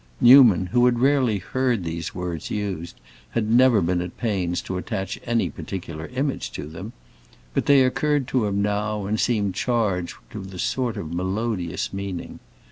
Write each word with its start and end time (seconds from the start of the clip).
Newman, 0.19 0.65
who 0.71 0.83
had 0.87 0.97
rarely 0.97 1.37
heard 1.37 1.83
these 1.83 2.15
words 2.15 2.49
used, 2.49 2.99
had 3.29 3.51
never 3.51 3.81
been 3.81 4.01
at 4.01 4.17
pains 4.17 4.59
to 4.59 4.75
attach 4.77 5.19
any 5.27 5.47
particular 5.47 6.07
image 6.07 6.49
to 6.49 6.65
them; 6.65 6.91
but 7.53 7.67
they 7.67 7.83
occurred 7.83 8.27
to 8.27 8.47
him 8.47 8.63
now 8.63 9.05
and 9.05 9.19
seemed 9.19 9.53
charged 9.53 10.15
with 10.33 10.51
a 10.51 10.57
sort 10.57 10.97
of 10.97 11.13
melodious 11.13 11.93
meaning. 11.93 12.39